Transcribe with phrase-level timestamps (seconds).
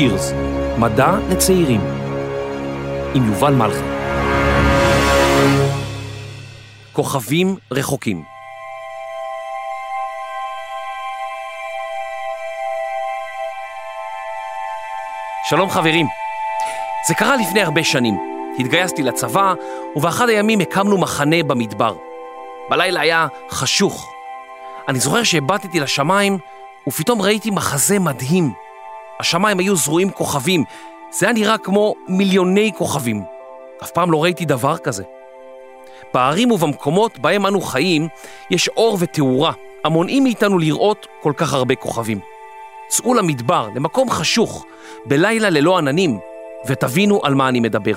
[0.00, 0.34] Frontiers,
[0.78, 1.80] מדע לצעירים,
[3.14, 3.80] עם יובל מלכי.
[6.92, 8.22] כוכבים רחוקים.
[15.48, 16.06] שלום חברים,
[17.08, 18.18] זה קרה לפני הרבה שנים.
[18.58, 19.54] התגייסתי לצבא,
[19.96, 21.94] ובאחד הימים הקמנו מחנה במדבר.
[22.68, 24.12] בלילה היה חשוך.
[24.88, 26.38] אני זוכר שהבטתי לשמיים,
[26.88, 28.69] ופתאום ראיתי מחזה מדהים.
[29.20, 30.64] השמיים היו זרועים כוכבים,
[31.10, 33.24] זה היה נראה כמו מיליוני כוכבים.
[33.82, 35.04] אף פעם לא ראיתי דבר כזה.
[36.14, 38.08] בערים ובמקומות בהם אנו חיים,
[38.50, 39.52] יש אור ותאורה,
[39.84, 42.20] המונעים מאיתנו לראות כל כך הרבה כוכבים.
[42.88, 44.64] צאו למדבר, למקום חשוך,
[45.06, 46.18] בלילה ללא עננים,
[46.66, 47.94] ותבינו על מה אני מדבר.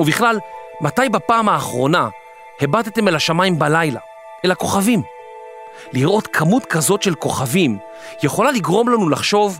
[0.00, 0.38] ובכלל,
[0.80, 2.08] מתי בפעם האחרונה
[2.60, 4.00] הבטתם אל השמיים בלילה,
[4.44, 5.02] אל הכוכבים?
[5.92, 7.78] לראות כמות כזאת של כוכבים
[8.22, 9.58] יכולה לגרום לנו לחשוב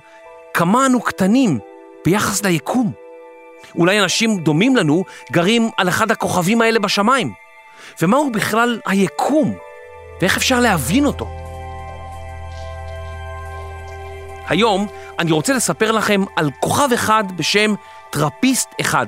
[0.55, 1.58] כמה אנו קטנים
[2.05, 2.92] ביחס ליקום.
[3.75, 7.33] אולי אנשים דומים לנו גרים על אחד הכוכבים האלה בשמיים.
[8.03, 9.55] ומהו בכלל היקום?
[10.20, 11.28] ואיך אפשר להבין אותו?
[14.48, 14.86] היום
[15.19, 17.75] אני רוצה לספר לכם על כוכב אחד בשם
[18.11, 19.06] טרפיסט אחד,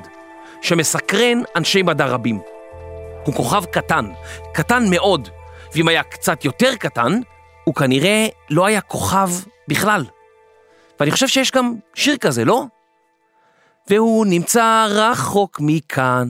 [0.62, 2.40] שמסקרן אנשי מדע רבים.
[3.24, 4.12] הוא כוכב קטן,
[4.52, 5.28] קטן מאוד,
[5.74, 7.20] ואם היה קצת יותר קטן,
[7.64, 9.28] הוא כנראה לא היה כוכב
[9.68, 10.04] בכלל.
[11.00, 12.64] ואני חושב שיש גם שיר כזה, לא?
[13.90, 16.28] והוא נמצא רחוק מכאן,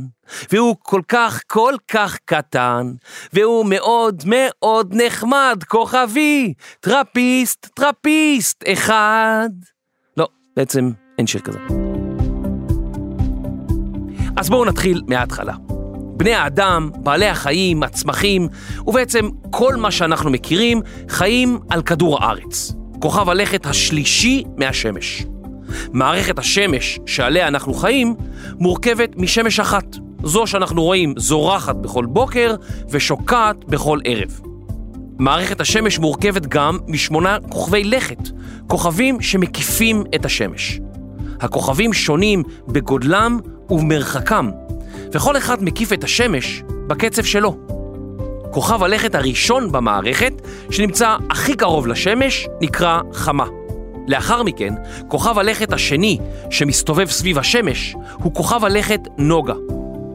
[0.52, 2.92] והוא כל כך כל כך קטן,
[3.32, 9.48] והוא מאוד מאוד נחמד, כוכבי, טרפיסט, טרפיסט אחד.
[10.16, 11.58] לא, בעצם אין שיר כזה.
[14.36, 15.54] אז בואו נתחיל מההתחלה.
[16.16, 18.48] בני האדם, בעלי החיים, הצמחים,
[18.86, 22.83] ובעצם כל מה שאנחנו מכירים, חיים על כדור הארץ.
[23.04, 25.24] כוכב הלכת השלישי מהשמש.
[25.92, 28.14] מערכת השמש שעליה אנחנו חיים
[28.58, 32.54] מורכבת משמש אחת, זו שאנחנו רואים זורחת בכל בוקר
[32.90, 34.40] ושוקעת בכל ערב.
[35.18, 38.28] מערכת השמש מורכבת גם משמונה כוכבי לכת,
[38.66, 40.80] כוכבים שמקיפים את השמש.
[41.40, 43.38] הכוכבים שונים בגודלם
[43.70, 44.50] ובמרחקם,
[45.12, 47.56] וכל אחד מקיף את השמש בקצב שלו.
[48.54, 50.32] כוכב הלכת הראשון במערכת,
[50.70, 53.44] שנמצא הכי קרוב לשמש, נקרא חמה.
[54.08, 54.74] לאחר מכן,
[55.08, 56.18] כוכב הלכת השני,
[56.50, 59.54] שמסתובב סביב השמש, הוא כוכב הלכת נוגה.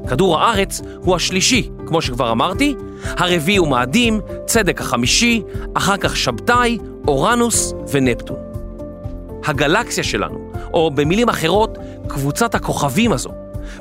[0.10, 5.42] כדור הארץ הוא השלישי, כמו שכבר אמרתי, הרביעי הוא מאדים, צדק החמישי,
[5.74, 6.78] אחר כך שבתאי,
[7.08, 8.38] אורנוס ונפטון.
[9.46, 11.78] הגלקסיה שלנו, או במילים אחרות,
[12.08, 13.32] קבוצת הכוכבים הזו,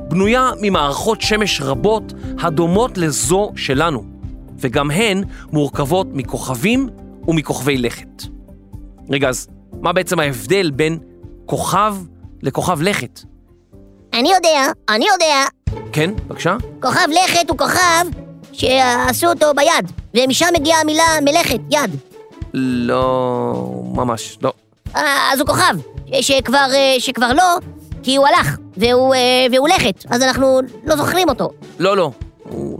[0.00, 4.17] בנויה ממערכות שמש רבות הדומות לזו שלנו,
[4.58, 6.88] וגם הן מורכבות מכוכבים
[7.28, 8.22] ומכוכבי לכת.
[9.10, 9.48] רגע, אז
[9.80, 10.98] מה בעצם ההבדל בין
[11.46, 11.96] כוכב
[12.42, 13.20] לכוכב לכת?
[14.14, 15.44] אני יודע, אני יודע.
[15.92, 16.56] כן, בבקשה?
[16.82, 18.06] כוכב לכת הוא כוכב
[18.52, 21.96] שעשו אותו ביד, ומשם מגיעה המילה מלאכת, יד.
[22.54, 23.82] לא...
[23.94, 24.52] ממש, לא.
[24.96, 25.74] אה, אז הוא כוכב,
[26.20, 27.56] שכבר, אה, שכבר לא,
[28.02, 31.50] כי הוא הלך, והוא, אה, והוא לכת, אז אנחנו לא זוכרים אותו.
[31.78, 32.10] לא, לא.
[32.50, 32.78] הוא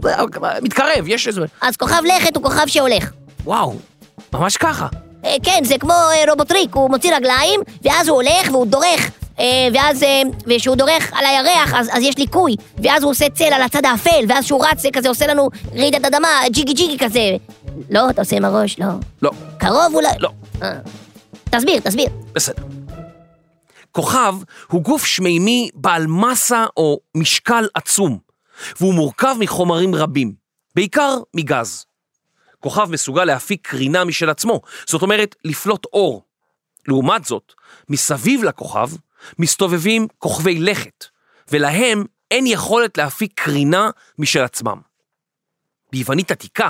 [0.61, 1.41] מתקרב, יש איזה...
[1.61, 3.11] אז כוכב לכת הוא כוכב שהולך.
[3.43, 3.75] וואו,
[4.33, 4.87] ממש ככה.
[5.25, 9.11] אה, כן, זה כמו אה, רובוטריק, הוא מוציא רגליים, ואז הוא הולך והוא דורך.
[9.39, 10.03] אה, ואז,
[10.47, 14.25] וכשהוא דורך על הירח, אז, אז יש ליקוי, ואז הוא עושה צל על הצד האפל,
[14.29, 17.19] ואז כשהוא רץ זה כזה עושה לנו רעידת אדמה, ג'יגי ג'יגי כזה.
[17.89, 18.87] לא, אתה עושה עם הראש, לא.
[19.21, 20.09] לא, קרוב אולי?
[20.19, 20.29] לא.
[20.61, 20.73] אה.
[21.49, 22.07] תסביר, תסביר.
[22.35, 22.63] בסדר.
[23.91, 24.35] כוכב
[24.67, 28.17] הוא גוף שמימי בעל מסה או משקל עצום,
[28.79, 30.33] והוא מורכב מחומרים רבים,
[30.75, 31.85] בעיקר מגז.
[32.59, 36.23] כוכב מסוגל להפיק קרינה משל עצמו, זאת אומרת, לפלוט אור.
[36.87, 37.53] לעומת זאת,
[37.89, 38.89] מסביב לכוכב
[39.39, 41.05] מסתובבים כוכבי לכת,
[41.51, 44.81] ולהם אין יכולת להפיק קרינה משל עצמם.
[45.91, 46.69] ביוונית עתיקה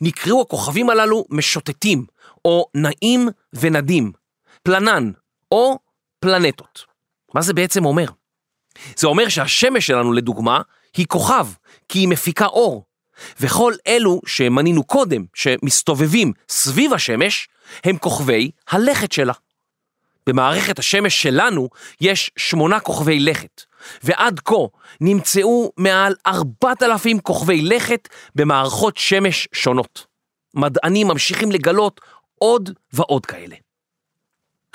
[0.00, 2.06] נקראו הכוכבים הללו משוטטים,
[2.44, 4.12] או נעים ונדים,
[4.62, 5.10] פלנן,
[5.52, 5.78] או
[6.20, 6.84] פלנטות.
[7.34, 8.06] מה זה בעצם אומר?
[8.96, 10.60] זה אומר שהשמש שלנו, לדוגמה,
[10.96, 11.46] היא כוכב,
[11.88, 12.84] כי היא מפיקה אור.
[13.40, 17.48] וכל אלו שמנינו קודם, שמסתובבים סביב השמש,
[17.84, 19.32] הם כוכבי הלכת שלה.
[20.26, 21.68] במערכת השמש שלנו
[22.00, 23.62] יש שמונה כוכבי לכת,
[24.02, 24.54] ועד כה
[25.00, 30.06] נמצאו מעל ארבעת אלפים כוכבי לכת במערכות שמש שונות.
[30.54, 32.00] מדענים ממשיכים לגלות
[32.34, 33.56] עוד ועוד כאלה.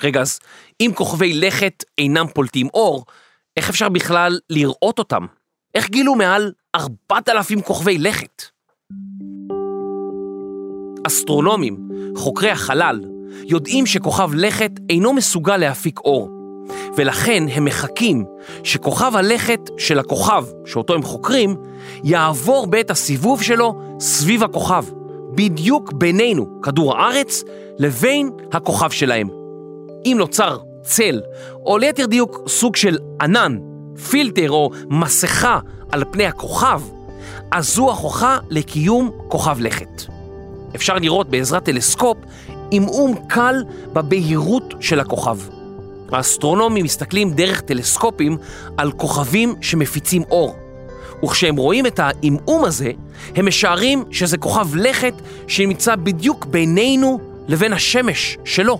[0.02, 0.40] רגע, אז
[0.80, 3.04] אם כוכבי לכת אינם פולטים אור,
[3.56, 5.26] איך אפשר בכלל לראות אותם?
[5.76, 8.42] איך גילו מעל ארבעת אלפים כוכבי לכת?
[11.06, 13.00] אסטרונומים, חוקרי החלל,
[13.44, 16.30] יודעים שכוכב לכת אינו מסוגל להפיק אור,
[16.96, 18.24] ולכן הם מחכים
[18.64, 21.56] שכוכב הלכת של הכוכב, שאותו הם חוקרים,
[22.04, 24.84] יעבור בעת הסיבוב שלו סביב הכוכב,
[25.34, 27.42] בדיוק בינינו, כדור הארץ,
[27.78, 29.28] לבין הכוכב שלהם.
[30.04, 31.20] אם נוצר צל,
[31.66, 33.58] או ליתר דיוק סוג של ענן,
[34.10, 35.58] פילטר או מסכה
[35.92, 36.80] על פני הכוכב,
[37.50, 40.02] אז זו ההוכחה לקיום כוכב לכת.
[40.74, 42.16] אפשר לראות בעזרת טלסקופ
[42.70, 45.38] עמעום קל בבהירות של הכוכב.
[46.12, 48.36] האסטרונומים מסתכלים דרך טלסקופים
[48.76, 50.56] על כוכבים שמפיצים אור.
[51.24, 52.90] וכשהם רואים את העמעום הזה,
[53.36, 55.14] הם משערים שזה כוכב לכת
[55.46, 58.78] שנמצא בדיוק בינינו לבין השמש שלו.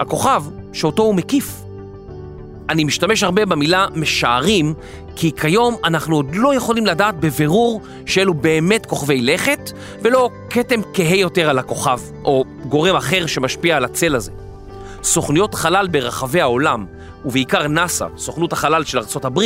[0.00, 1.65] הכוכב שאותו הוא מקיף.
[2.68, 4.74] אני משתמש הרבה במילה משערים,
[5.16, 9.72] כי כיום אנחנו עוד לא יכולים לדעת בבירור שאלו באמת כוכבי לכת,
[10.02, 14.32] ולא כתם כהה יותר על הכוכב, או גורם אחר שמשפיע על הצל הזה.
[15.02, 16.86] סוכנויות חלל ברחבי העולם,
[17.24, 19.40] ובעיקר נאס"א, סוכנות החלל של ארה"ב,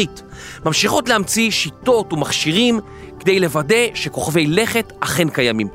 [0.64, 2.81] ממשיכות להמציא שיטות ומכשירים
[3.20, 5.69] כדי לוודא שכוכבי לכת אכן קיימים.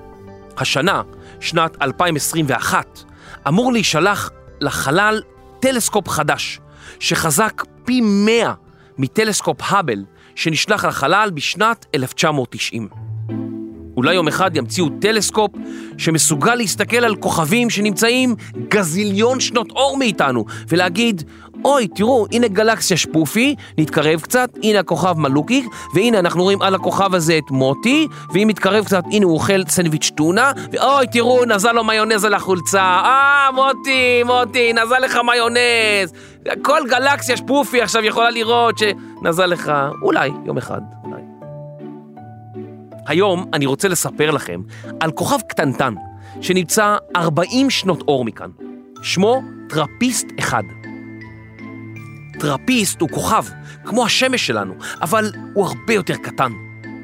[0.57, 1.01] השנה,
[1.39, 2.99] שנת 2021,
[3.47, 4.29] אמור להישלח
[4.61, 5.21] לחלל
[5.59, 6.59] טלסקופ חדש,
[6.99, 8.53] שחזק פי 100
[8.97, 10.03] מטלסקופ האבל
[10.35, 12.87] שנשלח לחלל בשנת 1990.
[13.97, 15.51] אולי יום אחד ימציאו טלסקופ
[15.97, 18.35] שמסוגל להסתכל על כוכבים שנמצאים
[18.69, 21.23] גזיליון שנות אור מאיתנו ולהגיד,
[21.65, 27.15] אוי, תראו, הנה גלקסיה שפופי, נתקרב קצת, הנה הכוכב מלוקי, והנה אנחנו רואים על הכוכב
[27.15, 31.83] הזה את מוטי, ואם נתקרב קצת, הנה הוא אוכל סנדוויץ' טונה, ואוי, תראו, נזל לו
[31.83, 36.13] מיונז על החולצה, אה, מוטי, מוטי, נזל לך מיונז.
[36.61, 39.71] כל גלקסיה שפופי עכשיו יכולה לראות שנזל לך,
[40.01, 41.21] אולי, יום אחד, אולי.
[43.07, 44.61] היום אני רוצה לספר לכם
[44.99, 45.93] על כוכב קטנטן
[46.41, 48.49] שנמצא 40 שנות אור מכאן.
[49.01, 50.63] שמו טרפיסט אחד.
[52.39, 53.43] טרפיסט הוא כוכב,
[53.85, 56.51] כמו השמש שלנו, אבל הוא הרבה יותר קטן.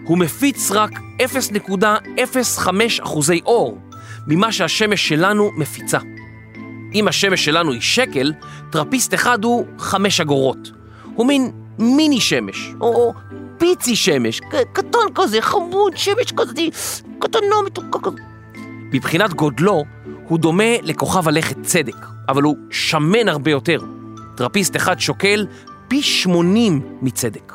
[0.04, 0.92] הוא מפיץ רק
[1.22, 2.68] 0.05
[3.04, 3.80] אחוזי אור
[4.28, 6.00] ממה שהשמש שלנו מפיצה.
[6.94, 8.34] אם השמש שלנו היא שקל,
[8.72, 10.72] טרפיסט אחד הוא 5 אגורות.
[11.16, 13.14] הוא מין מיני שמש, או,
[13.58, 14.42] פיצי שמש,
[14.74, 16.62] קטן כזה, חמוד, שמש כזה,
[17.20, 18.18] קטנה ומתוקה כזה.
[18.94, 19.84] מבחינת גודלו,
[20.28, 21.96] הוא דומה לכוכב הלכת צדק,
[22.30, 23.80] אבל הוא שמן הרבה יותר.
[24.42, 25.46] טרפיסט אחד שוקל
[25.88, 27.54] פי 80 מצדק.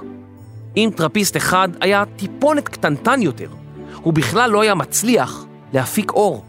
[0.77, 3.49] אם טרפיסט אחד היה טיפונת קטנטן יותר,
[3.95, 6.45] הוא בכלל לא היה מצליח להפיק אור.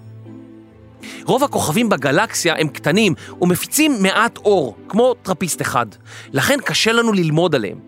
[1.24, 5.86] רוב הכוכבים בגלקסיה הם קטנים ומפיצים מעט אור, כמו טרפיסט אחד,
[6.34, 7.80] לכן קשה לנו ללמוד עליהם.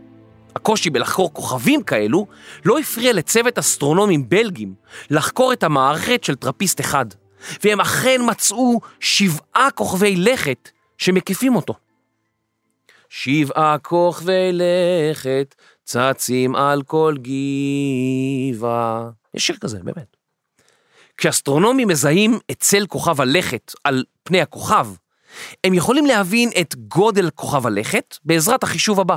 [0.56, 2.28] הקושי בלחקור כוכבים כאלו
[2.66, 4.74] לא הפריע לצוות אסטרונומים בלגים
[5.10, 7.06] לחקור את המערכת של טרפיסט אחד,
[7.64, 11.89] והם אכן מצאו שבעה כוכבי לכת שמקיפים אותו.
[13.10, 17.16] שבעה כוכבי לכת צצים על כל
[18.52, 19.10] גבעה.
[19.34, 20.18] יש שיר כזה, באמת.
[21.18, 24.88] כשאסטרונומים מזהים את צל כוכב הלכת על פני הכוכב,
[25.64, 29.16] הם יכולים להבין את גודל כוכב הלכת בעזרת החישוב הבא.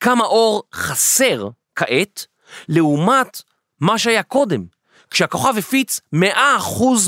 [0.00, 2.26] כמה אור חסר כעת
[2.68, 3.42] לעומת
[3.80, 4.64] מה שהיה קודם,
[5.10, 6.18] כשהכוכב הפיץ 100%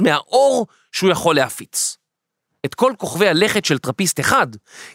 [0.02, 1.97] מהאור שהוא יכול להפיץ.
[2.66, 4.47] את כל כוכבי הלכת של טרפיסט אחד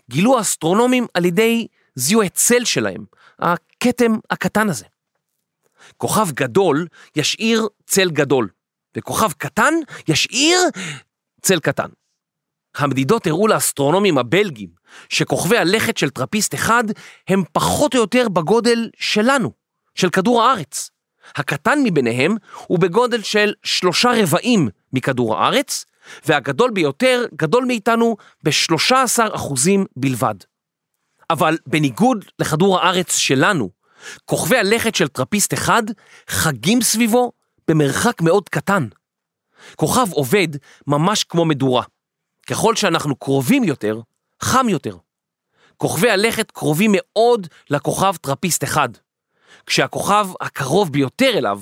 [0.09, 3.05] גילו האסטרונומים על ידי זיהוי הצל שלהם,
[3.39, 4.85] הכתם הקטן הזה.
[5.97, 8.49] כוכב גדול ישאיר צל גדול,
[8.97, 9.73] וכוכב קטן
[10.07, 10.59] ישאיר
[11.41, 11.89] צל קטן.
[12.77, 14.69] המדידות הראו לאסטרונומים הבלגים
[15.09, 16.83] שכוכבי הלכת של טרפיסט אחד
[17.27, 19.51] הם פחות או יותר בגודל שלנו,
[19.95, 20.89] של כדור הארץ.
[21.35, 22.35] הקטן מביניהם
[22.67, 25.85] הוא בגודל של שלושה רבעים מכדור הארץ,
[26.25, 30.35] והגדול ביותר גדול מאיתנו ב-13 אחוזים בלבד.
[31.29, 33.69] אבל בניגוד לכדור הארץ שלנו,
[34.25, 35.83] כוכבי הלכת של טרפיסט אחד
[36.29, 37.31] חגים סביבו
[37.67, 38.87] במרחק מאוד קטן.
[39.75, 40.47] כוכב עובד
[40.87, 41.83] ממש כמו מדורה.
[42.47, 44.01] ככל שאנחנו קרובים יותר,
[44.41, 44.97] חם יותר.
[45.77, 48.89] כוכבי הלכת קרובים מאוד לכוכב טרפיסט אחד.
[49.65, 51.61] כשהכוכב הקרוב ביותר אליו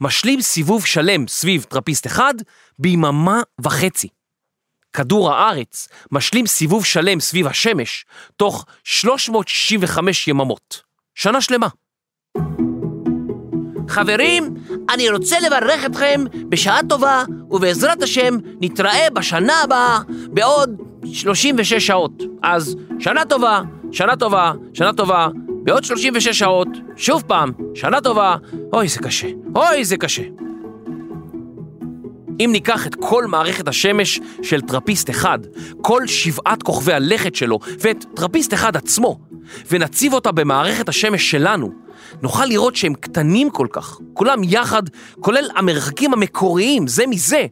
[0.00, 2.34] משלים סיבוב שלם סביב טרפיסט אחד
[2.78, 4.08] ביממה וחצי.
[4.92, 8.04] כדור הארץ משלים סיבוב שלם סביב השמש
[8.36, 10.82] תוך 365 יממות.
[11.14, 11.68] שנה שלמה.
[13.88, 14.54] חברים,
[14.90, 19.98] אני רוצה לברך אתכם בשעה טובה, ובעזרת השם נתראה בשנה הבאה
[20.32, 20.70] בעוד
[21.12, 22.22] 36 שעות.
[22.42, 23.62] אז שנה טובה,
[23.92, 25.28] שנה טובה, שנה טובה,
[25.68, 28.36] בעוד 36 שעות, שוב פעם, שנה טובה,
[28.72, 30.22] אוי זה קשה, אוי זה קשה.
[32.40, 35.38] אם ניקח את כל מערכת השמש של טרפיסט אחד,
[35.82, 39.18] כל שבעת כוכבי הלכת שלו ואת טרפיסט אחד עצמו,
[39.70, 41.72] ונציב אותה במערכת השמש שלנו,
[42.22, 44.82] נוכל לראות שהם קטנים כל כך, כולם יחד,
[45.20, 47.46] כולל המרחקים המקוריים זה מזה,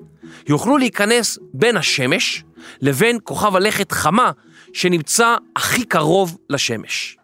[0.49, 2.45] יוכלו להיכנס בין השמש
[2.81, 4.31] לבין כוכב הלכת חמה
[4.73, 7.17] שנמצא הכי קרוב לשמש.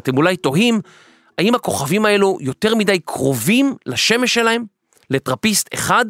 [0.00, 0.80] אתם אולי תוהים,
[1.38, 4.64] האם הכוכבים האלו יותר מדי קרובים לשמש שלהם,
[5.10, 6.04] לטרפיסט אחד,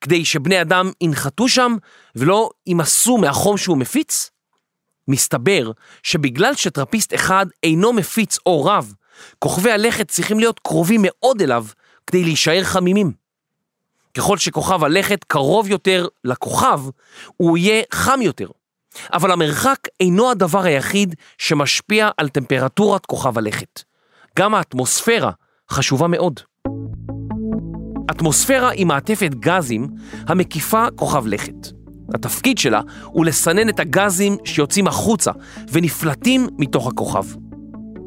[0.00, 1.76] כדי שבני אדם ינחתו שם
[2.16, 4.30] ולא יימסו מהחום שהוא מפיץ?
[5.08, 5.70] מסתבר
[6.02, 8.94] שבגלל שטרפיסט אחד אינו מפיץ אור רב,
[9.38, 11.66] כוכבי הלכת צריכים להיות קרובים מאוד אליו
[12.06, 13.12] כדי להישאר חמימים.
[14.14, 16.80] ככל שכוכב הלכת קרוב יותר לכוכב,
[17.36, 18.48] הוא יהיה חם יותר.
[19.12, 23.82] אבל המרחק אינו הדבר היחיד שמשפיע על טמפרטורת כוכב הלכת.
[24.38, 25.30] גם האטמוספירה
[25.70, 26.40] חשובה מאוד.
[28.10, 29.88] אטמוספירה היא מעטפת גזים
[30.28, 31.68] המקיפה כוכב לכת.
[32.14, 35.30] התפקיד שלה הוא לסנן את הגזים שיוצאים החוצה
[35.72, 37.24] ונפלטים מתוך הכוכב.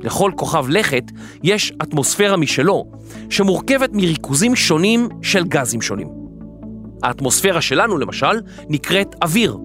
[0.02, 1.04] לכל כוכב לכת
[1.44, 2.86] יש אטמוספירה משלו,
[3.30, 6.08] שמורכבת מריכוזים שונים של גזים שונים.
[7.04, 9.58] האטמוספירה שלנו, למשל, נקראת אוויר.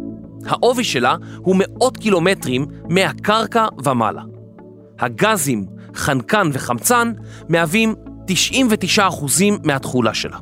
[0.46, 4.22] העובי שלה הוא מאות קילומטרים מהקרקע ומעלה.
[4.98, 7.12] הגזים, חנקן וחמצן
[7.48, 7.94] מהווים
[8.98, 9.00] 99%
[9.64, 10.38] מהתכולה שלה.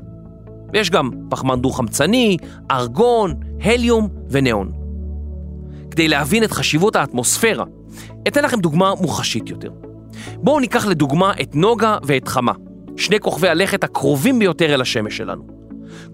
[0.72, 2.36] ויש גם פחמן דו-חמצני,
[2.70, 4.72] ארגון, הליום וניאון.
[5.90, 7.64] כדי להבין את חשיבות האטמוספירה,
[8.28, 9.70] אתן לכם דוגמה מוחשית יותר.
[10.34, 12.52] בואו ניקח לדוגמה את נוגה ואת חמה,
[12.96, 15.59] שני כוכבי הלכת הקרובים ביותר אל השמש שלנו.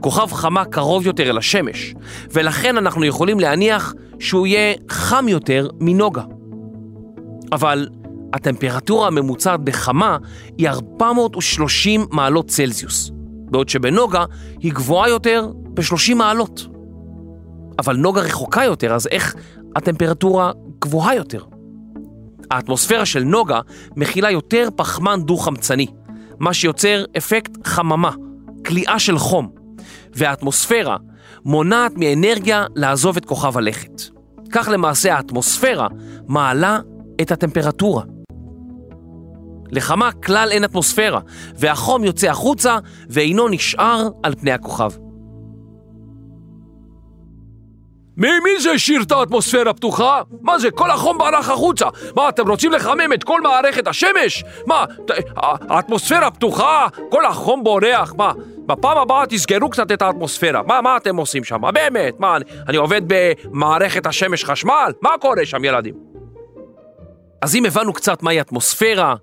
[0.00, 1.94] כוכב חמה קרוב יותר אל השמש,
[2.32, 6.22] ולכן אנחנו יכולים להניח שהוא יהיה חם יותר מנוגה.
[7.52, 7.88] אבל
[8.32, 10.16] הטמפרטורה הממוצעת בחמה
[10.58, 13.10] היא 430 מעלות צלזיוס,
[13.50, 14.24] בעוד שבנוגה
[14.60, 16.66] היא גבוהה יותר ב-30 מעלות.
[17.78, 19.34] אבל נוגה רחוקה יותר, אז איך
[19.76, 21.42] הטמפרטורה גבוהה יותר?
[22.50, 23.60] האטמוספירה של נוגה
[23.96, 25.86] מכילה יותר פחמן דו-חמצני,
[26.38, 28.10] מה שיוצר אפקט חממה,
[28.66, 29.50] כליאה של חום,
[30.16, 30.96] והאטמוספירה
[31.44, 34.02] מונעת מאנרגיה לעזוב את כוכב הלכת.
[34.52, 35.88] כך למעשה האטמוספירה
[36.28, 36.78] מעלה
[37.20, 38.02] את הטמפרטורה.
[39.72, 41.20] לחמה כלל אין אטמוספירה,
[41.54, 44.90] והחום יוצא החוצה ואינו נשאר על פני הכוכב.
[48.16, 50.22] מי, מי זה השאיר את האטמוספירה פתוחה?
[50.42, 51.86] מה זה, כל החום ברח החוצה.
[52.16, 54.44] מה, אתם רוצים לחמם את כל מערכת השמש?
[54.66, 54.84] מה,
[55.68, 58.32] האטמוספירה פתוחה, כל החום בורח, מה?
[58.66, 60.62] בפעם הבאה תסגרו קצת את האטמוספירה.
[60.62, 61.62] מה, מה אתם עושים שם?
[61.74, 64.92] באמת, מה, אני, אני עובד במערכת השמש חשמל?
[65.02, 65.94] מה קורה שם, ילדים?
[67.42, 69.14] אז אם הבנו קצת מהי אטמוספירה,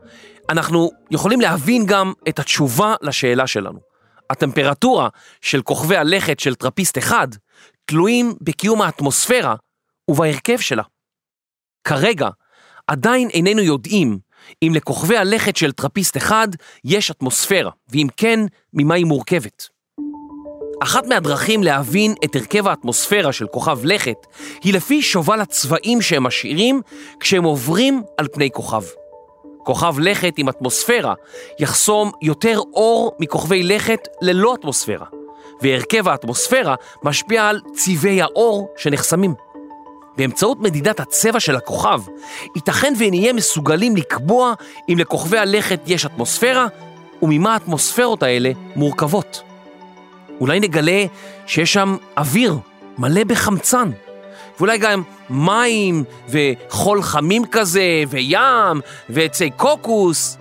[0.49, 3.79] אנחנו יכולים להבין גם את התשובה לשאלה שלנו.
[4.29, 5.09] הטמפרטורה
[5.41, 7.27] של כוכבי הלכת של טרפיסט אחד
[7.85, 9.55] תלויים בקיום האטמוספירה
[10.07, 10.83] ובהרכב שלה.
[11.83, 12.29] כרגע,
[12.87, 14.19] עדיין איננו יודעים
[14.63, 16.47] אם לכוכבי הלכת של טרפיסט אחד
[16.85, 18.39] יש אטמוספירה, ואם כן,
[18.73, 19.73] ממה היא מורכבת.
[20.83, 24.27] אחת מהדרכים להבין את הרכב האטמוספירה של כוכב לכת
[24.63, 26.81] היא לפי שובל הצבעים שהם משאירים
[27.19, 28.83] כשהם עוברים על פני כוכב.
[29.63, 31.13] כוכב לכת עם אטמוספירה
[31.59, 35.05] יחסום יותר אור מכוכבי לכת ללא אטמוספירה,
[35.61, 39.33] והרכב האטמוספירה משפיע על צבעי האור שנחסמים.
[40.17, 42.01] באמצעות מדידת הצבע של הכוכב,
[42.55, 44.53] ייתכן ונהיה מסוגלים לקבוע
[44.89, 46.67] אם לכוכבי הלכת יש אטמוספירה
[47.21, 49.43] וממה האטמוספירות האלה מורכבות.
[50.39, 51.05] אולי נגלה
[51.47, 52.57] שיש שם אוויר
[52.97, 53.91] מלא בחמצן,
[54.57, 60.37] ואולי גם מים וחול חמים כזה, וים, ועצי קוקוס.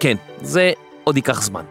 [0.00, 0.72] כן, זה
[1.04, 1.64] עוד ייקח זמן.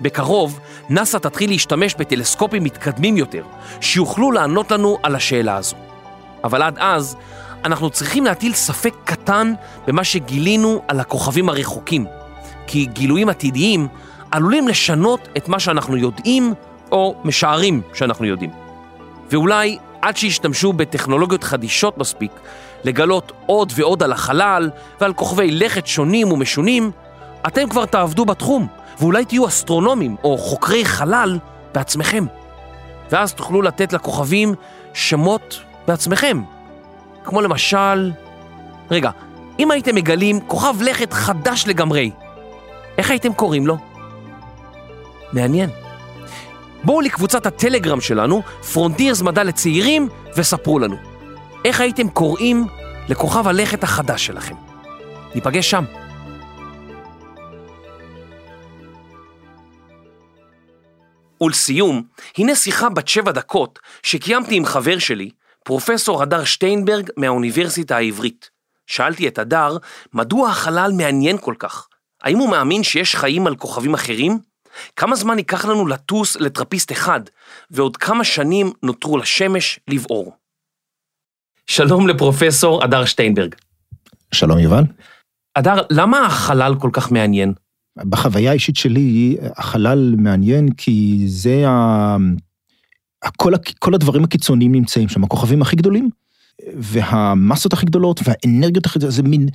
[0.00, 3.42] בקרוב, נאס"א תתחיל להשתמש בטלסקופים מתקדמים יותר,
[3.80, 5.89] שיוכלו לענות לנו על השאלה הזו.
[6.44, 7.16] אבל עד אז,
[7.64, 9.54] אנחנו צריכים להטיל ספק קטן
[9.86, 12.06] במה שגילינו על הכוכבים הרחוקים,
[12.66, 13.88] כי גילויים עתידיים
[14.30, 16.54] עלולים לשנות את מה שאנחנו יודעים
[16.92, 18.50] או משערים שאנחנו יודעים.
[19.30, 22.32] ואולי עד שישתמשו בטכנולוגיות חדישות מספיק
[22.84, 24.70] לגלות עוד ועוד על החלל
[25.00, 26.90] ועל כוכבי לכת שונים ומשונים,
[27.46, 28.66] אתם כבר תעבדו בתחום,
[29.00, 31.38] ואולי תהיו אסטרונומים או חוקרי חלל
[31.74, 32.26] בעצמכם.
[33.10, 34.54] ואז תוכלו לתת לכוכבים
[34.94, 36.42] שמות בעצמכם.
[37.24, 38.12] כמו למשל...
[38.90, 39.10] רגע,
[39.58, 42.10] אם הייתם מגלים כוכב לכת חדש לגמרי,
[42.98, 43.76] איך הייתם קוראים לו?
[45.32, 45.70] מעניין.
[46.84, 48.42] בואו לקבוצת הטלגרם שלנו,
[48.72, 50.96] פרונטירס מדע לצעירים, וספרו לנו.
[51.64, 52.66] איך הייתם קוראים
[53.08, 54.54] לכוכב הלכת החדש שלכם?
[55.34, 55.84] ניפגש שם.
[61.40, 62.02] ולסיום,
[62.38, 65.30] הנה שיחה בת שבע דקות שקיימתי עם חבר שלי,
[65.70, 68.50] פרופסור הדר שטיינברג מהאוניברסיטה העברית.
[68.86, 69.76] שאלתי את הדר,
[70.12, 71.88] מדוע החלל מעניין כל כך?
[72.22, 74.38] האם הוא מאמין שיש חיים על כוכבים אחרים?
[74.96, 77.20] כמה זמן ייקח לנו לטוס לטרפיסט אחד,
[77.70, 80.32] ועוד כמה שנים נותרו לשמש לבעור?
[81.66, 83.54] שלום לפרופסור הדר שטיינברג.
[84.32, 84.84] שלום יובל.
[85.56, 87.52] הדר, למה החלל כל כך מעניין?
[87.98, 92.16] בחוויה האישית שלי, החלל מעניין כי זה ה...
[93.36, 96.10] כל, כל הדברים הקיצוניים נמצאים שם, הכוכבים הכי גדולים,
[96.74, 99.48] והמסות הכי גדולות, והאנרגיות הכי גדולות, זה מין,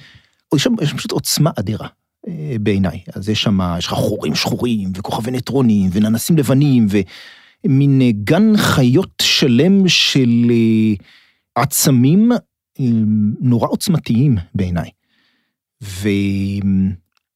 [0.55, 1.87] יש שם, יש שם פשוט עוצמה אדירה
[2.27, 2.99] אה, בעיניי.
[3.15, 6.87] אז יש שם, יש לך חורים שחורים, וכוכבי נטרונים, וננסים לבנים,
[7.65, 10.93] ומין אה, גן חיות שלם של אה,
[11.63, 12.31] עצמים
[13.39, 14.89] נורא עוצמתיים בעיניי.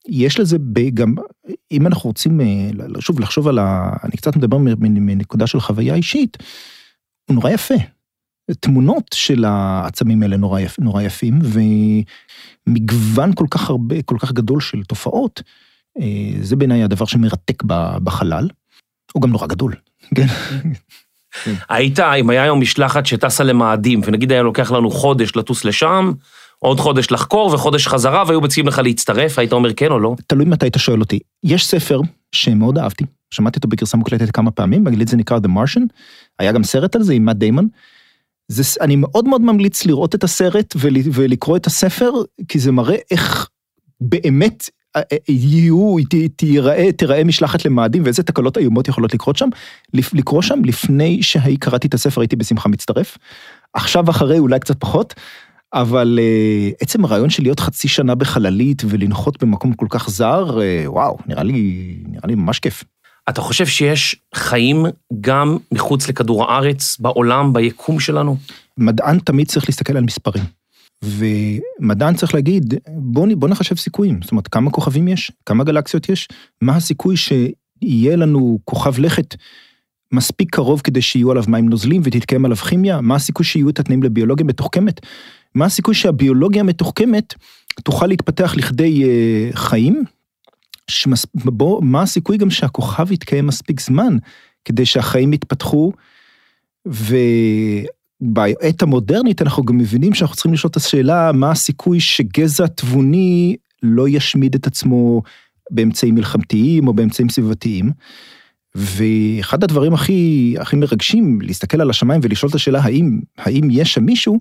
[0.09, 0.57] ויש לזה
[0.93, 1.15] גם,
[1.71, 2.41] אם אנחנו רוצים
[2.99, 3.93] שוב לחשוב על ה...
[4.03, 6.37] אני קצת מדבר מנקודה של חוויה אישית,
[7.25, 7.75] הוא נורא יפה.
[8.59, 11.39] תמונות של העצמים האלה נורא, יפ, נורא יפים,
[12.67, 15.41] ומגוון כל כך הרבה, כל כך גדול של תופעות,
[15.99, 17.63] אה, זה בעיניי הדבר שמרתק
[18.03, 18.49] בחלל.
[19.13, 19.75] הוא גם נורא גדול,
[20.15, 20.25] כן?
[21.69, 26.11] היית, אם היה היום משלחת שטסה למאדים, ונגיד היה לוקח לנו חודש לטוס לשם,
[26.59, 30.15] עוד חודש לחקור וחודש חזרה, והיו מציעים לך להצטרף, היית אומר כן או לא?
[30.27, 31.19] תלוי מתי אתה שואל אותי.
[31.43, 32.01] יש ספר
[32.31, 35.81] שמאוד אהבתי, שמעתי אותו בגרסה מוקלטת כמה פעמים, באנגלית זה נקרא The Martian,
[36.39, 37.67] היה גם סרט על זה עם מאט דיימון.
[38.47, 42.11] זה, אני מאוד מאוד ממליץ לראות את הסרט ול, ולקרוא את הספר,
[42.47, 43.49] כי זה מראה איך
[44.01, 45.95] באמת אה, אה, יהיו,
[46.35, 49.49] תיראה, תיראה משלחת למאדים ואיזה תקלות איומות יכולות לקרות שם.
[49.93, 53.17] לקרוא שם לפני שקראתי את הספר הייתי בשמחה מצטרף.
[53.73, 55.13] עכשיו אחרי אולי קצת פחות,
[55.73, 60.89] אבל uh, עצם הרעיון של להיות חצי שנה בחללית ולנחות במקום כל כך זר, uh,
[60.89, 62.83] וואו, נראה לי, נראה לי ממש כיף.
[63.29, 64.86] אתה חושב שיש חיים
[65.21, 68.38] גם מחוץ לכדור הארץ, בעולם, ביקום שלנו?
[68.77, 70.43] מדען תמיד צריך להסתכל על מספרים.
[71.03, 76.27] ומדען צריך להגיד, בוא, בוא נחשב סיכויים, זאת אומרת, כמה כוכבים יש, כמה גלקסיות יש,
[76.62, 79.36] מה הסיכוי שיהיה לנו כוכב לכת
[80.13, 84.03] מספיק קרוב כדי שיהיו עליו מים נוזלים ותתקיים עליו כימיה, מה הסיכוי שיהיו את התנאים
[84.03, 85.01] לביולוגיה מתוחכמת,
[85.55, 87.33] מה הסיכוי שהביולוגיה המתוחכמת
[87.83, 90.03] תוכל להתפתח לכדי uh, חיים,
[90.89, 91.25] שמס...
[91.33, 94.17] בוא, מה הסיכוי גם שהכוכב יתקיים מספיק זמן
[94.65, 95.91] כדי שהחיים יתפתחו,
[96.85, 104.09] ובעת המודרנית אנחנו גם מבינים שאנחנו צריכים לשאול את השאלה, מה הסיכוי שגזע תבוני לא
[104.09, 105.21] ישמיד את עצמו
[105.71, 107.91] באמצעים מלחמתיים או באמצעים סביבתיים.
[108.75, 114.03] ואחד הדברים הכי, הכי מרגשים, להסתכל על השמיים ולשאול את השאלה האם, האם יש שם
[114.03, 114.39] מישהו,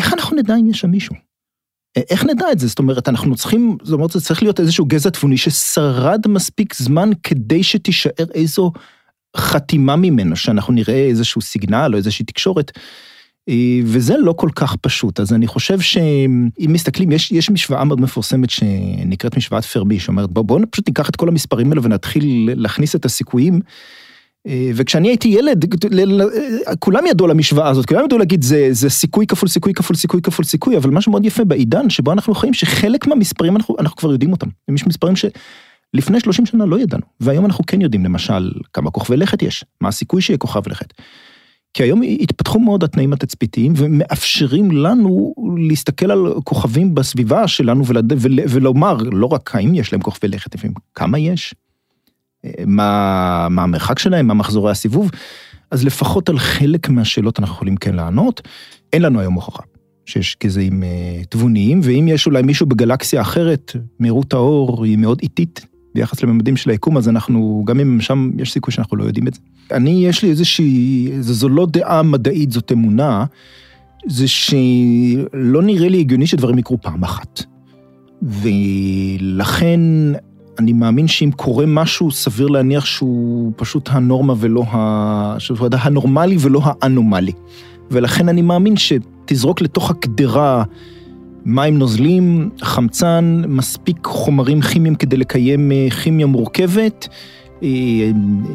[0.00, 1.14] איך אנחנו נדע אם יש שם מישהו?
[1.96, 2.66] איך נדע את זה?
[2.66, 7.10] זאת אומרת, אנחנו צריכים, זאת אומרת, זה צריך להיות איזשהו גזע תבוני ששרד מספיק זמן
[7.22, 8.72] כדי שתישאר איזו
[9.36, 12.70] חתימה ממנו, שאנחנו נראה איזשהו סיגנל או איזושהי תקשורת.
[13.48, 18.00] אה, וזה לא כל כך פשוט, אז אני חושב שאם מסתכלים, יש, יש משוואה מאוד
[18.00, 22.96] מפורסמת שנקראת משוואת פרבי, שאומרת בואו בוא פשוט ניקח את כל המספרים האלה ונתחיל להכניס
[22.96, 23.60] את הסיכויים אה,
[24.74, 25.64] וכשאני הייתי ילד,
[26.78, 30.22] כולם ידעו על המשוואה הזאת, כולם ידעו להגיד זה, זה סיכוי כפול סיכוי כפול סיכוי
[30.22, 34.12] כפול סיכוי, אבל משהו מאוד יפה בעידן שבו אנחנו חיים, שחלק מהמספרים אנחנו, אנחנו כבר
[34.12, 34.48] יודעים אותם.
[34.74, 39.42] יש מספרים שלפני 30 שנה לא ידענו, והיום אנחנו כן יודעים למשל כמה כוכבי לכת
[39.42, 40.92] יש, מה הסיכוי שיהיה כוכב לכת.
[41.74, 45.34] כי היום התפתחו מאוד התנאים התצפיתיים ומאפשרים לנו
[45.68, 47.84] להסתכל על כוכבים בסביבה שלנו
[48.48, 51.54] ולומר לא רק האם יש להם כוכבי לכת, לפעמים כמה יש.
[52.66, 55.10] מה, מה המרחק שלהם, מה מחזורי הסיבוב,
[55.70, 58.48] אז לפחות על חלק מהשאלות אנחנו יכולים כן לענות.
[58.92, 59.62] אין לנו היום הוכחה
[60.06, 65.66] שיש גזעים אה, תבוניים, ואם יש אולי מישהו בגלקסיה אחרת, מהירות האור היא מאוד איטית
[65.94, 69.34] ביחס לממדים של היקום, אז אנחנו, גם אם שם יש סיכוי שאנחנו לא יודעים את
[69.34, 69.40] זה.
[69.70, 73.24] אני, יש לי איזושהי, זו לא דעה מדעית, זאת אמונה,
[74.06, 77.42] זה שלא נראה לי הגיוני שדברים יקרו פעם אחת.
[78.22, 79.80] ולכן
[80.60, 85.36] אני מאמין שאם קורה משהו, סביר להניח שהוא פשוט הנורמה ולא ה...
[85.38, 87.32] שהוא הנורמלי ולא האנומלי.
[87.90, 90.62] ולכן אני מאמין שתזרוק לתוך הקדרה
[91.44, 97.08] מים נוזלים, חמצן, מספיק חומרים כימיים כדי לקיים אה, כימיה מורכבת.
[97.62, 97.68] אה,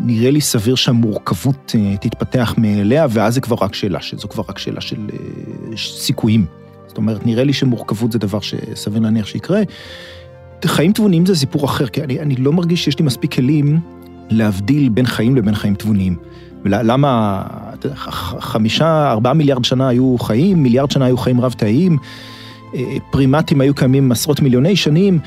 [0.01, 4.57] נראה לי סביר שהמורכבות אה, תתפתח מאליה, ואז זה כבר רק שאלה, שזו כבר רק
[4.57, 5.09] שאלה של
[5.77, 6.45] סיכויים.
[6.87, 9.61] זאת אומרת, נראה לי שמורכבות זה דבר שסביר להניח שיקרה.
[10.67, 13.79] חיים תבוניים זה סיפור אחר, כי אני, אני לא מרגיש שיש לי מספיק כלים
[14.29, 16.15] להבדיל בין חיים לבין חיים תבוניים.
[16.65, 17.43] ולמה
[18.39, 21.97] חמישה, ארבעה מיליארד שנה היו חיים, מיליארד שנה היו חיים רב-תאיים,
[22.75, 25.19] אה, פרימטים היו קיימים עשרות מיליוני שנים,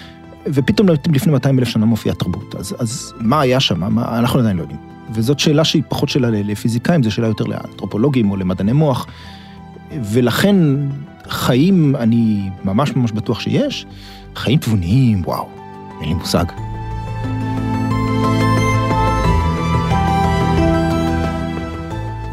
[0.46, 2.54] ופתאום לפני 200 אלף שנה מופיעה תרבות.
[2.54, 3.94] אז, אז מה היה שם?
[3.94, 4.80] מה, אנחנו עדיין לא יודעים.
[5.14, 9.06] וזאת שאלה שהיא פחות שאלה לפיזיקאים, זו שאלה יותר לאנתרופולוגים או למדעני מוח.
[9.90, 10.56] ולכן
[11.28, 13.86] חיים, אני ממש ממש בטוח שיש,
[14.38, 15.48] חיים תבוניים, וואו,
[16.00, 16.44] אין לי מושג.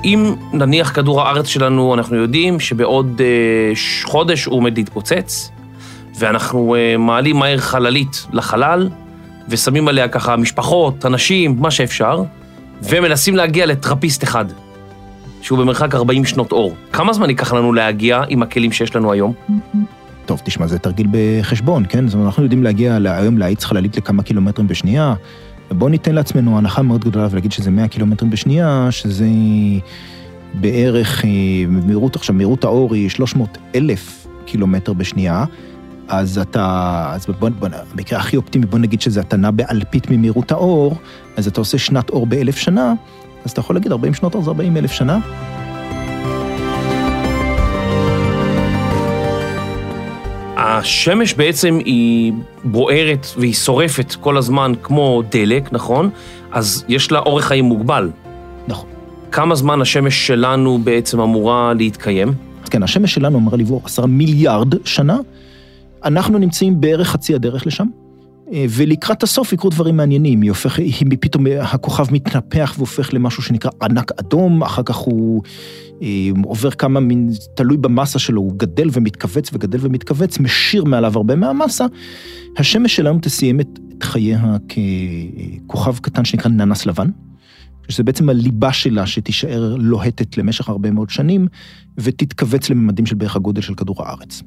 [0.04, 5.52] אם נניח כדור הארץ שלנו, אנחנו יודעים שבעוד אה, חודש הוא עומד להתפוצץ,
[6.20, 8.90] ואנחנו אה, מעלים מהר חללית לחלל,
[9.50, 12.24] ושמים עליה ככה משפחות, אנשים, מה שאפשר,
[12.82, 14.46] ומנסים להגיע לטרפיסט אחד,
[15.42, 16.76] שהוא במרחק 40 שנות אור.
[16.92, 19.34] כמה זמן ייקח לנו להגיע עם הכלים שיש לנו היום?
[20.26, 22.08] טוב, תשמע, זה תרגיל בחשבון, כן?
[22.08, 25.14] זאת אומרת, אנחנו יודעים להגיע היום להאיץ חללית לכמה קילומטרים בשנייה.
[25.72, 29.28] בואו ניתן לעצמנו הנחה מאוד גדולה ולהגיד שזה 100 קילומטרים בשנייה, שזה
[30.54, 31.30] בערך, אה,
[31.68, 35.46] מהירות, עכשיו, מהירות האור היא 300 אלף קילומטר בשנייה.
[36.08, 40.96] אז אתה, אז בוא, בוא, במקרה הכי אופטימי, בוא נגיד שזה נע באלפית ממהירות האור,
[41.38, 42.94] אז אתה עושה שנת אור באלף שנה,
[43.46, 45.20] אז אתה יכול להגיד 40 שנות אור זה 40 אלף שנה.
[50.78, 52.34] השמש בעצם היא
[52.64, 56.10] בוערת והיא שורפת כל הזמן כמו דלק, נכון?
[56.52, 58.10] אז יש לה אורך חיים מוגבל.
[58.68, 58.90] נכון.
[59.32, 62.34] כמה זמן השמש שלנו בעצם אמורה להתקיים?
[62.64, 65.18] אז כן, השמש שלנו אמורה לברור עשרה מיליארד שנה.
[66.04, 67.86] אנחנו נמצאים בערך חצי הדרך לשם,
[68.54, 70.42] ולקראת הסוף יקרו דברים מעניינים.
[70.42, 75.42] היא הופך, היא פתאום הכוכב מתנפח והופך למשהו שנקרא ענק אדום, אחר כך הוא
[76.02, 81.36] אה, עובר כמה מין, תלוי במסה שלו, הוא גדל ומתכווץ וגדל ומתכווץ, משאיר מעליו הרבה
[81.36, 81.86] מהמסה.
[82.58, 84.58] השמש שלנו תסיים את, את חייה
[85.68, 87.10] ככוכב קטן שנקרא ננס לבן.
[87.90, 91.48] שזה בעצם הליבה שלה שתישאר לוהטת למשך הרבה מאוד שנים,
[91.98, 94.44] ותתכווץ לממדים של בערך הגודל של כדור הארץ.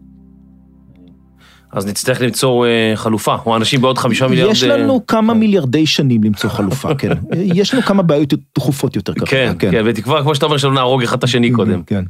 [1.72, 4.52] אז נצטרך למצוא אה, חלופה, או אנשים בעוד חמישה מיליארד...
[4.52, 4.98] יש לנו אה...
[5.07, 7.12] כמה מיליארדי שנים למצוא חלופה, כן.
[7.54, 9.26] יש לנו כמה בעיות דחופות יותר ככה.
[9.26, 11.83] כן, כן, כן, בתקווה, כמו שאתה אומר, שלא נהרוג אחד את השני קודם.
[11.83, 12.04] כן.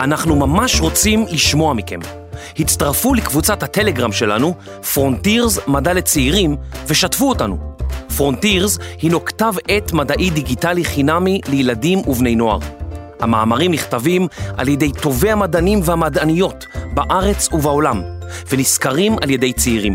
[0.00, 1.98] אנחנו ממש רוצים לשמוע מכם.
[2.58, 4.54] הצטרפו לקבוצת הטלגרם שלנו,
[4.94, 7.58] פרונטירס מדע לצעירים, ושתפו אותנו.
[8.16, 12.77] פרונטירס הינו כתב עת מדעי דיגיטלי חינמי לילדים ובני נוער.
[13.20, 18.02] המאמרים נכתבים על ידי טובי המדענים והמדעניות בארץ ובעולם,
[18.50, 19.94] ונזכרים על ידי צעירים.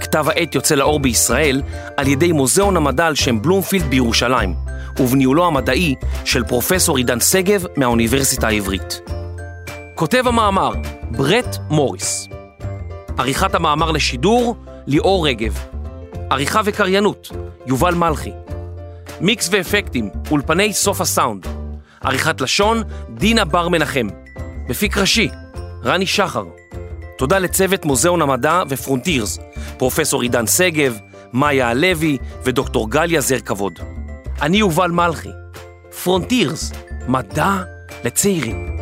[0.00, 1.62] כתב העת יוצא לאור בישראל
[1.96, 4.54] על ידי מוזיאון המדע על שם בלומפילד בירושלים,
[5.00, 5.94] ובניהולו המדעי
[6.24, 9.00] של פרופסור עידן שגב מהאוניברסיטה העברית.
[9.94, 10.72] כותב המאמר,
[11.10, 12.28] ברט מוריס.
[13.18, 15.58] עריכת המאמר לשידור, ליאור רגב.
[16.30, 17.28] עריכה וקריינות,
[17.66, 18.32] יובל מלכי.
[19.20, 21.57] מיקס ואפקטים, אולפני סוף הסאונד.
[22.00, 24.08] עריכת לשון, דינה בר מנחם.
[24.68, 25.28] מפיק ראשי,
[25.84, 26.44] רני שחר.
[27.18, 29.38] תודה לצוות מוזיאון המדע ופרונטירס,
[29.78, 30.98] פרופסור עידן שגב,
[31.32, 33.78] מאיה הלוי ודוקטור גליה זר כבוד.
[34.42, 35.30] אני יובל מלכי.
[36.02, 36.72] פרונטירס,
[37.08, 37.52] מדע
[38.04, 38.77] לצעירים.